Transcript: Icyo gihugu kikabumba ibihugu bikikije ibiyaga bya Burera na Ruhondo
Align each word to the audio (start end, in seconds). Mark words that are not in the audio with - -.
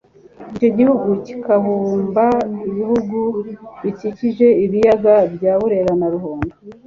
Icyo 0.53 0.69
gihugu 0.77 1.09
kikabumba 1.25 2.25
ibihugu 2.69 3.19
bikikije 3.83 4.47
ibiyaga 4.65 5.13
bya 5.35 5.53
Burera 5.59 5.93
na 5.99 6.07
Ruhondo 6.13 6.55